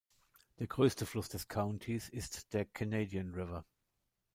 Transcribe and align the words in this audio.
Der 0.57 0.65
größte 0.65 1.05
Fluss 1.05 1.29
des 1.29 1.47
Countys 1.47 2.09
ist 2.09 2.53
der 2.53 2.65
Canadian 2.65 3.35
River. 3.35 3.63